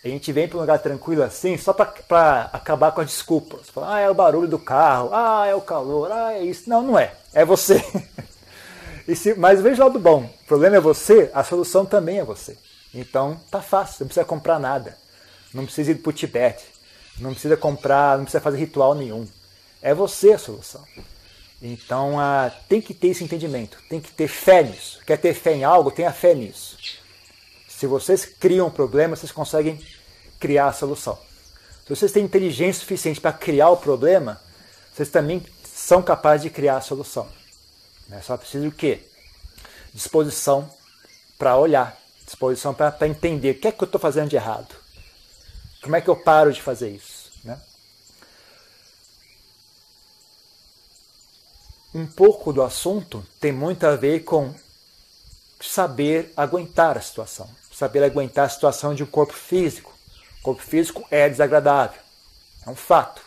[0.05, 3.67] A gente vem para um lugar tranquilo assim, só para acabar com as desculpas.
[3.77, 6.71] Ah, é o barulho do carro, ah, é o calor, ah, é isso.
[6.71, 7.13] Não, não é.
[7.33, 7.85] É você.
[9.17, 10.25] se, mas veja o lado bom.
[10.25, 12.57] O problema é você, a solução também é você.
[12.95, 14.97] Então, tá fácil, não precisa comprar nada.
[15.53, 16.65] Não precisa ir para o Tibete.
[17.19, 19.27] Não precisa comprar, não precisa fazer ritual nenhum.
[19.81, 20.85] É você a solução.
[21.61, 25.01] Então uh, tem que ter esse entendimento, tem que ter fé nisso.
[25.07, 26.77] Quer ter fé em algo, tenha fé nisso.
[27.69, 29.81] Se vocês criam um problema, vocês conseguem
[30.39, 31.19] criar a solução.
[31.85, 34.41] Se vocês têm inteligência suficiente para criar o problema,
[34.93, 37.29] vocês também são capazes de criar a solução.
[38.09, 38.21] Né?
[38.23, 39.01] Só precisa o quê?
[39.93, 40.71] Disposição
[41.39, 44.75] para olhar, disposição para entender o que é que eu estou fazendo de errado.
[45.83, 47.31] Como é que eu paro de fazer isso?
[47.45, 47.61] Né?
[51.97, 54.55] Um pouco do assunto tem muito a ver com
[55.59, 59.95] saber aguentar a situação, saber aguentar a situação de um corpo físico.
[60.41, 61.99] O corpo físico é desagradável,
[62.67, 63.23] é um fato.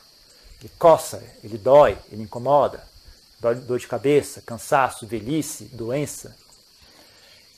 [0.62, 2.84] Ele coça, ele dói, ele incomoda,
[3.66, 6.36] dor de cabeça, cansaço, velhice, doença.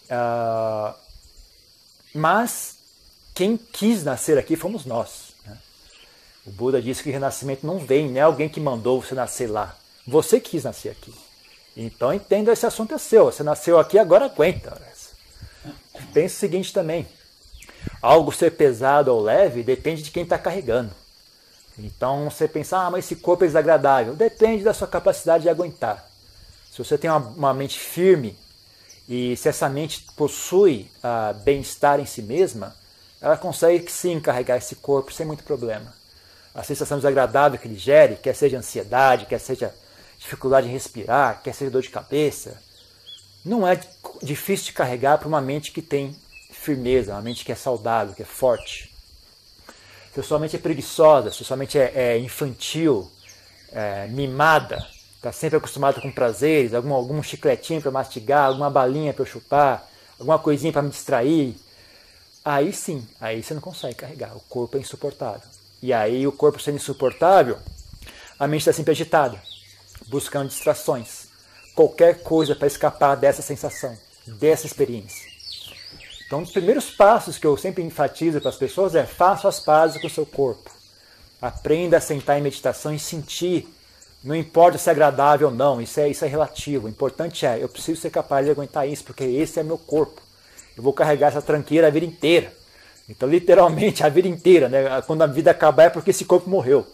[0.05, 0.95] Uh,
[2.13, 2.77] mas
[3.35, 5.33] quem quis nascer aqui fomos nós.
[5.45, 5.57] Né?
[6.45, 9.47] O Buda disse que o renascimento não vem, não é alguém que mandou você nascer
[9.47, 9.75] lá.
[10.07, 11.13] Você quis nascer aqui.
[11.75, 13.25] Então entenda esse assunto é seu.
[13.25, 14.79] Você nasceu aqui, agora aguenta.
[16.13, 17.07] Pense o seguinte também.
[18.01, 20.91] Algo ser pesado ou leve depende de quem está carregando.
[21.77, 24.15] Então você pensa, ah, mas esse corpo é desagradável.
[24.15, 26.05] Depende da sua capacidade de aguentar.
[26.71, 28.37] Se você tem uma, uma mente firme
[29.07, 32.75] e se essa mente possui uh, bem-estar em si mesma,
[33.19, 35.93] ela consegue sim carregar esse corpo sem muito problema.
[36.53, 39.73] A sensação desagradável que ele gere, quer seja ansiedade, quer seja
[40.21, 42.61] dificuldade em respirar, quer seja dor de cabeça,
[43.43, 43.77] não é
[44.21, 46.15] difícil de carregar para uma mente que tem
[46.51, 48.91] firmeza, uma mente que é saudável, que é forte
[50.13, 53.09] se sua mente é preguiçosa, se sua mente é, é infantil,
[53.71, 59.25] é, mimada, está sempre acostumada com prazeres, algum, algum chicletinho para mastigar, alguma balinha para
[59.25, 59.87] chupar,
[60.19, 61.55] alguma coisinha para me distrair,
[62.43, 64.35] aí sim, aí você não consegue carregar.
[64.35, 65.47] O corpo é insuportável.
[65.81, 67.57] E aí, o corpo sendo insuportável,
[68.37, 69.41] a mente está sempre agitada,
[70.11, 71.29] buscando distrações.
[71.73, 73.97] Qualquer coisa para escapar dessa sensação,
[74.27, 75.31] dessa experiência.
[76.27, 79.59] Então, um dos primeiros passos que eu sempre enfatizo para as pessoas é faça as
[79.59, 80.69] pazes com o seu corpo.
[81.41, 83.67] Aprenda a sentar em meditação e sentir.
[84.23, 86.85] Não importa se é agradável ou não, isso é, isso é relativo.
[86.85, 90.21] O importante é, eu preciso ser capaz de aguentar isso, porque esse é meu corpo.
[90.77, 92.53] Eu vou carregar essa tranqueira a vida inteira.
[93.09, 94.69] Então, literalmente, a vida inteira.
[94.69, 95.01] Né?
[95.07, 96.85] Quando a vida acabar é porque esse corpo morreu.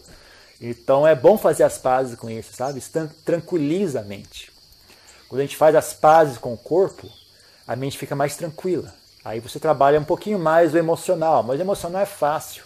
[0.60, 2.78] Então, é bom fazer as pazes com isso, sabe?
[2.78, 2.90] Isso
[3.24, 4.50] tranquiliza a mente.
[5.28, 7.08] Quando a gente faz as pazes com o corpo,
[7.66, 8.92] a mente fica mais tranquila.
[9.24, 12.64] Aí você trabalha um pouquinho mais o emocional, mas o emocional é fácil.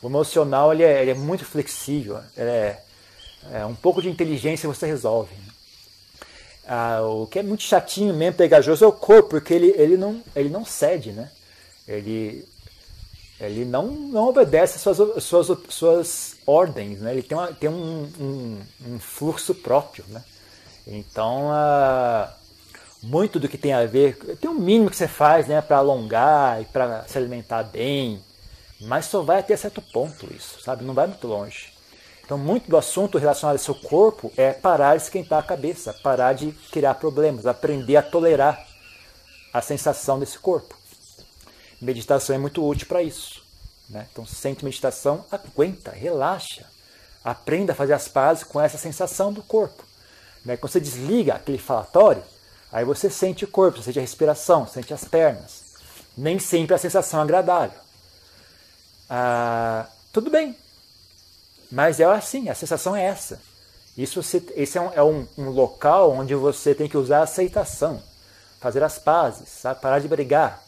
[0.00, 2.76] O emocional ele é, ele é muito flexível, é,
[3.52, 5.34] é, um pouco de inteligência você resolve.
[6.68, 10.22] Ah, o que é muito chatinho mesmo, pegajoso, é o corpo, porque ele, ele, não,
[10.34, 11.30] ele não cede, né?
[11.86, 12.46] Ele,
[13.40, 17.12] ele não, não obedece suas, suas, suas ordens, né?
[17.12, 20.04] ele tem, uma, tem um, um, um fluxo próprio.
[20.08, 20.24] Né?
[20.86, 22.32] Então, ah,
[23.02, 24.16] muito do que tem a ver.
[24.40, 28.22] Tem um mínimo que você faz né, para alongar e para se alimentar bem,
[28.80, 30.84] mas só vai até certo ponto isso, sabe?
[30.84, 31.74] Não vai muito longe.
[32.24, 36.32] Então, muito do assunto relacionado ao seu corpo é parar de esquentar a cabeça, parar
[36.32, 38.66] de criar problemas, aprender a tolerar
[39.52, 40.74] a sensação desse corpo.
[41.80, 43.42] Meditação é muito útil para isso.
[43.88, 44.06] Né?
[44.10, 46.66] Então, sente meditação, aguenta, relaxa,
[47.22, 49.84] aprenda a fazer as pazes com essa sensação do corpo.
[50.44, 50.56] Né?
[50.56, 52.22] Quando você desliga aquele falatório,
[52.72, 55.64] Aí você sente o corpo, sente a respiração, sente as pernas.
[56.16, 57.78] Nem sempre a sensação é agradável.
[59.08, 60.56] Ah, tudo bem.
[61.70, 63.40] Mas é assim, a sensação é essa.
[63.96, 68.02] Isso esse é, um, é um, um, local onde você tem que usar a aceitação,
[68.60, 69.80] fazer as pazes, sabe?
[69.80, 70.62] parar de brigar.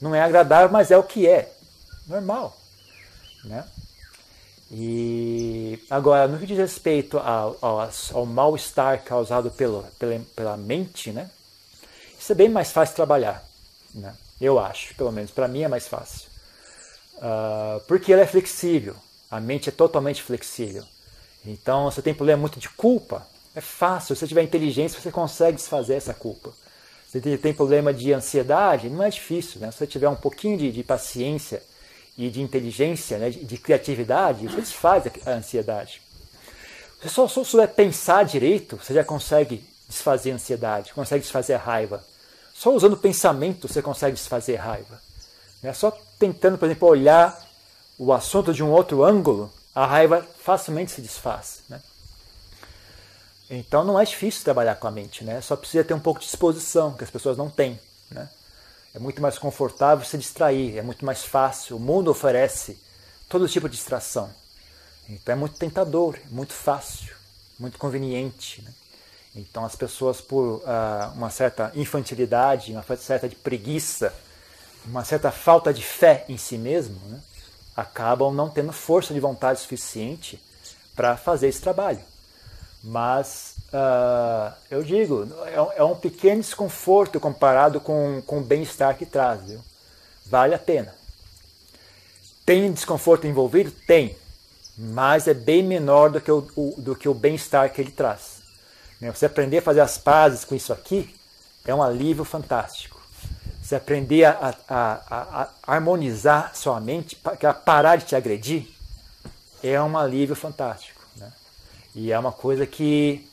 [0.00, 1.52] Não é agradável, mas é o que é.
[2.06, 2.56] Normal.
[3.44, 3.64] Né?
[4.70, 11.10] E agora, no que diz respeito ao, ao, ao mal-estar causado pelo, pela, pela mente,
[11.10, 11.30] né?
[12.18, 13.42] isso é bem mais fácil trabalhar.
[13.94, 14.14] Né?
[14.40, 16.28] Eu acho, pelo menos para mim é mais fácil.
[17.16, 18.94] Uh, porque ela é flexível,
[19.30, 20.84] a mente é totalmente flexível.
[21.44, 24.14] Então, se você tem problema muito de culpa, é fácil.
[24.14, 26.52] Se você tiver inteligência, você consegue desfazer essa culpa.
[27.08, 29.62] Se você tem problema de ansiedade, não é difícil.
[29.62, 29.70] Né?
[29.70, 31.62] Se você tiver um pouquinho de, de paciência
[32.18, 36.02] e de inteligência, né, de, de, criatividade, você desfaz a ansiedade.
[37.00, 41.58] Se só, só souber pensar direito, você já consegue desfazer a ansiedade, consegue desfazer a
[41.58, 42.04] raiva.
[42.52, 45.00] Só usando pensamento você consegue desfazer a raiva.
[45.62, 45.72] Né?
[45.72, 47.40] Só tentando, por exemplo, olhar
[47.96, 51.60] o assunto de um outro ângulo, a raiva facilmente se desfaz.
[51.70, 51.80] Né?
[53.50, 55.40] Então não é difícil trabalhar com a mente, né?
[55.40, 57.80] só precisa ter um pouco de disposição, que as pessoas não têm.
[58.10, 58.28] Né?
[58.94, 61.76] É muito mais confortável se distrair, é muito mais fácil.
[61.76, 62.78] O mundo oferece
[63.28, 64.30] todo tipo de distração.
[65.08, 67.14] Então é muito tentador, muito fácil,
[67.58, 68.60] muito conveniente.
[68.62, 68.70] Né?
[69.34, 70.62] Então as pessoas por uh,
[71.14, 74.12] uma certa infantilidade, uma certa preguiça,
[74.84, 77.20] uma certa falta de fé em si mesmo, né,
[77.76, 80.42] acabam não tendo força de vontade suficiente
[80.94, 82.00] para fazer esse trabalho.
[82.82, 89.04] Mas uh, eu digo, é, é, um pequeno desconforto comparado com, com o bem-estar que
[89.04, 89.42] traz.
[89.48, 89.60] Viu?
[90.26, 90.94] Vale a pena.
[92.46, 93.70] Tem desconforto envolvido?
[93.70, 94.16] Tem.
[94.76, 98.38] Mas é bem menor do que o, o do que o bem-estar que ele traz.
[99.00, 101.14] Né, você aprender a fazer as pazes com isso aqui
[101.64, 102.98] é um alívio fantástico.
[103.62, 108.66] Você aprender a, a, a, a harmonizar sua mente, para parar de te agredir,
[109.62, 111.02] é um alívio fantástico.
[111.16, 111.30] Né?
[111.98, 113.28] E é uma coisa que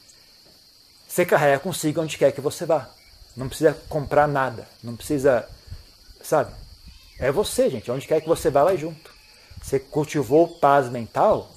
[1.08, 2.90] você carrega consigo onde quer que você vá.
[3.38, 5.48] Não precisa comprar nada, não precisa,
[6.24, 6.52] sabe?
[7.20, 7.92] É você, gente.
[7.92, 9.14] Onde quer que você vá, vai junto.
[9.62, 11.52] Você cultivou paz mental,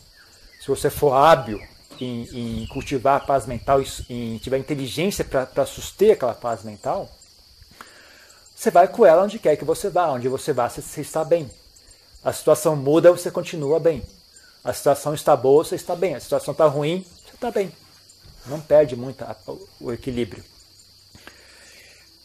[0.61, 1.67] se você for hábil
[1.99, 7.11] em, em cultivar a paz mental, em tiver inteligência para suster aquela paz mental,
[8.55, 10.13] você vai com ela onde quer que você vá.
[10.13, 11.51] Onde você vá, você, você está bem.
[12.23, 14.03] A situação muda, você continua bem.
[14.65, 16.15] A situação está boa, você está bem.
[16.15, 17.73] A situação está ruim, você está bem.
[18.47, 19.37] Não perde muito a,
[19.81, 20.45] o equilíbrio.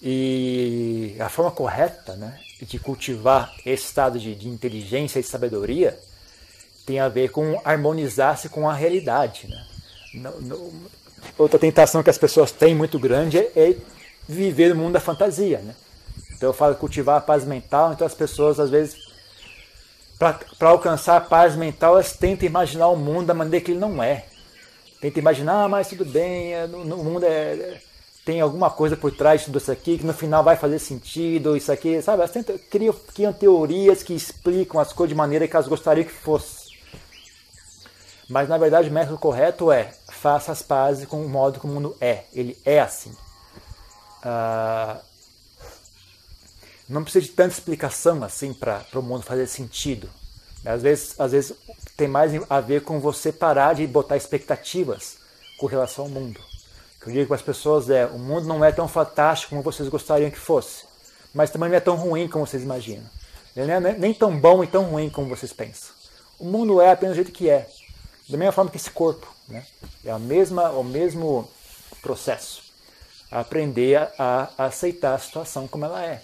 [0.01, 5.97] E a forma correta né, de cultivar esse estado de, de inteligência e sabedoria
[6.85, 9.47] tem a ver com harmonizar-se com a realidade.
[10.13, 10.29] Né?
[11.37, 13.75] Outra tentação que as pessoas têm muito grande é, é
[14.27, 15.59] viver no mundo da fantasia.
[15.59, 15.73] Né?
[16.35, 18.97] Então eu falo cultivar a paz mental, então as pessoas às vezes,
[20.17, 24.01] para alcançar a paz mental, elas tentam imaginar o mundo da maneira que ele não
[24.01, 24.25] é.
[25.01, 27.81] Tentam imaginar, ah, mas tudo bem, é, no, no mundo é,
[28.25, 31.57] tem alguma coisa por trás de tudo isso aqui que no final vai fazer sentido,
[31.57, 32.19] isso aqui, sabe?
[32.19, 36.11] Elas tentam, criam, criam teorias que explicam as coisas de maneira que elas gostariam que
[36.11, 36.71] fosse.
[38.29, 41.75] Mas na verdade o método correto é faça as pazes com o modo como o
[41.75, 42.23] mundo é.
[42.33, 43.11] Ele é assim.
[44.23, 44.97] Uh,
[46.87, 50.09] não precisa de tanta explicação assim para o mundo fazer sentido.
[50.65, 51.53] Às vezes, às vezes
[51.97, 55.17] tem mais a ver com você parar de botar expectativas
[55.57, 56.39] com relação ao mundo.
[56.39, 59.61] O que eu digo para as pessoas é: o mundo não é tão fantástico como
[59.61, 60.85] vocês gostariam que fosse,
[61.33, 63.03] mas também não é tão ruim como vocês imaginam.
[63.55, 65.91] Ele não é nem tão bom e tão ruim como vocês pensam.
[66.39, 67.69] O mundo é apenas do jeito que é.
[68.27, 69.27] Da mesma forma que esse corpo.
[69.47, 69.65] Né?
[70.03, 71.47] É a mesma, o mesmo
[72.01, 72.63] processo.
[73.29, 76.21] Aprender a, a aceitar a situação como ela é.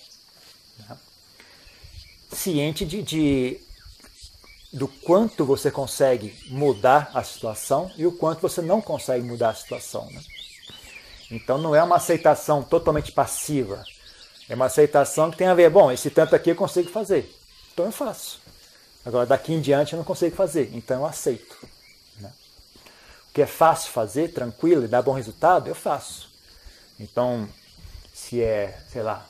[0.79, 0.97] Né?
[2.31, 3.59] Ciente de, de,
[4.73, 9.55] do quanto você consegue mudar a situação e o quanto você não consegue mudar a
[9.55, 10.05] situação.
[10.11, 10.21] Né?
[11.31, 13.83] Então não é uma aceitação totalmente passiva.
[14.47, 17.35] É uma aceitação que tem a ver, bom, esse tanto aqui eu consigo fazer.
[17.73, 18.41] Então eu faço.
[19.05, 21.55] Agora daqui em diante eu não consigo fazer, então eu aceito
[23.33, 26.29] que é fácil fazer, tranquilo e dá bom resultado, eu faço.
[26.99, 27.47] Então,
[28.13, 29.25] se é, sei lá,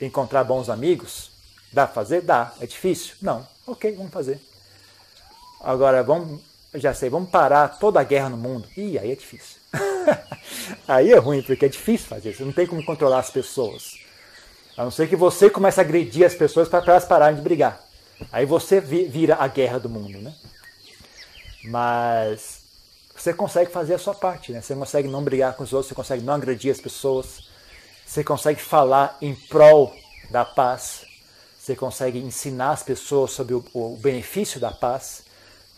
[0.00, 1.30] encontrar bons amigos,
[1.72, 2.22] dá pra fazer?
[2.22, 2.52] Dá.
[2.60, 3.14] É difícil?
[3.22, 3.46] Não.
[3.66, 4.40] Ok, vamos fazer.
[5.60, 6.40] Agora, vamos,
[6.74, 8.68] já sei, vamos parar toda a guerra no mundo.
[8.76, 9.56] Ih, aí é difícil.
[10.88, 12.34] aí é ruim, porque é difícil fazer.
[12.34, 13.98] Você não tem como controlar as pessoas.
[14.76, 17.80] A não ser que você comece a agredir as pessoas para elas pararem de brigar.
[18.32, 20.34] Aí você vira a guerra do mundo, né?
[21.64, 22.62] Mas
[23.14, 24.60] você consegue fazer a sua parte, né?
[24.60, 27.48] Você consegue não brigar com os outros, você consegue não agredir as pessoas,
[28.12, 29.96] você consegue falar em prol
[30.30, 31.06] da paz,
[31.58, 35.22] você consegue ensinar as pessoas sobre o, o benefício da paz,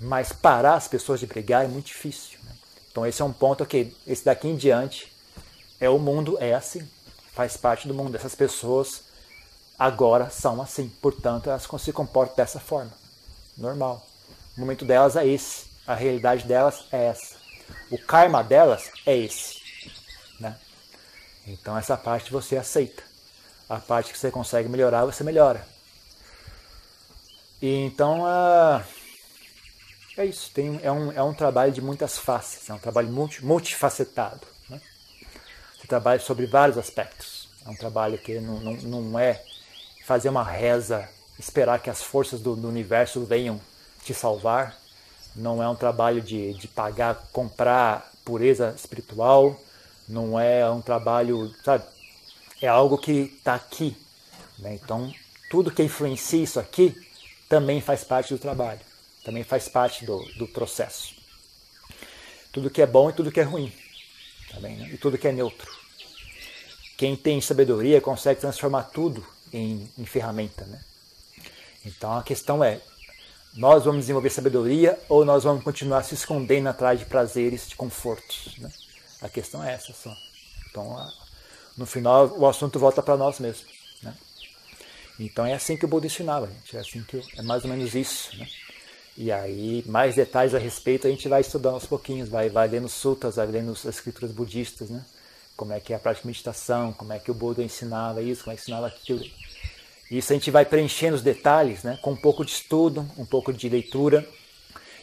[0.01, 2.40] mas parar as pessoas de brigar é muito difícil.
[2.42, 2.51] Né?
[2.90, 5.12] Então esse é um ponto que esse daqui em diante
[5.79, 6.85] é o mundo é assim,
[7.33, 8.16] faz parte do mundo.
[8.16, 9.05] Essas pessoas
[9.79, 12.90] agora são assim, portanto elas se comportam dessa forma,
[13.57, 14.05] normal.
[14.57, 15.66] O momento delas é esse.
[15.87, 17.37] A realidade delas é essa.
[17.92, 19.63] O karma delas é esse.
[21.46, 23.02] Então essa parte você aceita.
[23.68, 25.66] A parte que você consegue melhorar, você melhora.
[27.61, 28.85] E então uh,
[30.16, 30.50] é isso.
[30.52, 34.46] Tem, é, um, é um trabalho de muitas faces, é um trabalho multi, multifacetado.
[34.69, 34.81] Né?
[35.79, 37.48] Você trabalha sobre vários aspectos.
[37.64, 39.42] É um trabalho que não, não, não é
[40.04, 41.08] fazer uma reza,
[41.38, 43.60] esperar que as forças do, do universo venham
[44.02, 44.77] te salvar
[45.35, 49.58] não é um trabalho de, de pagar, comprar pureza espiritual,
[50.09, 51.85] não é um trabalho, sabe?
[52.61, 53.96] É algo que está aqui.
[54.59, 54.75] Né?
[54.75, 55.13] Então,
[55.50, 56.94] tudo que influencia isso aqui
[57.48, 58.81] também faz parte do trabalho,
[59.25, 61.15] também faz parte do, do processo.
[62.52, 63.73] Tudo que é bom e tudo que é ruim,
[64.52, 64.90] também, né?
[64.92, 65.71] e tudo que é neutro.
[66.96, 70.65] Quem tem sabedoria consegue transformar tudo em, em ferramenta.
[70.65, 70.81] Né?
[71.85, 72.81] Então a questão é
[73.55, 78.59] nós vamos desenvolver sabedoria ou nós vamos continuar se escondendo atrás de prazeres, de confortos.
[78.59, 78.71] Né?
[79.25, 80.14] A questão é essa só.
[80.68, 80.94] Então,
[81.79, 83.72] no final, o assunto volta para nós mesmos.
[84.02, 84.14] Né?
[85.18, 86.77] Então é assim que o Buda ensinava, gente.
[86.77, 88.37] É assim que é mais ou menos isso.
[88.37, 88.46] Né?
[89.16, 92.87] E aí, mais detalhes a respeito, a gente vai estudando aos pouquinhos, vai, vai lendo
[92.87, 95.02] sutas, vai lendo as escrituras budistas, né?
[95.56, 98.44] Como é que é a prática de meditação, como é que o Buda ensinava isso,
[98.44, 99.25] como é que ensinava aquilo.
[100.10, 101.98] Isso a gente vai preenchendo os detalhes, né?
[102.02, 104.29] Com um pouco de estudo, um pouco de leitura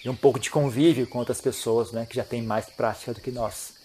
[0.05, 2.05] e um pouco de convívio com outras pessoas, né?
[2.05, 3.80] Que já têm mais prática do que nós.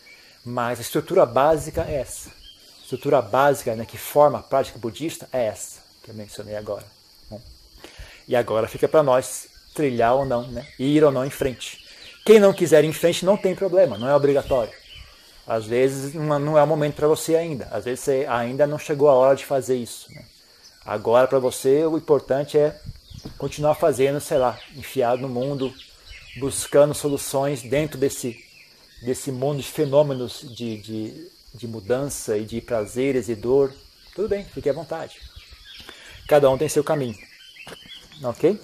[0.46, 2.28] Mas a estrutura básica é essa.
[2.28, 6.84] A estrutura básica né, que forma a prática budista é essa, que eu mencionei agora.
[7.28, 7.42] Bom,
[8.28, 10.64] e agora fica para nós trilhar ou não, né?
[10.78, 11.84] ir ou não em frente.
[12.24, 14.72] Quem não quiser ir em frente não tem problema, não é obrigatório.
[15.44, 19.08] Às vezes não é o momento para você ainda, às vezes você ainda não chegou
[19.08, 20.12] a hora de fazer isso.
[20.12, 20.24] Né?
[20.84, 22.80] Agora para você o importante é
[23.36, 25.74] continuar fazendo, sei lá, enfiado no mundo,
[26.38, 28.45] buscando soluções dentro desse,
[29.02, 33.72] desse mundo de fenômenos de, de, de mudança e de prazeres e dor.
[34.14, 35.20] Tudo bem, fique à vontade.
[36.26, 37.16] Cada um tem seu caminho.
[38.22, 38.58] Ok?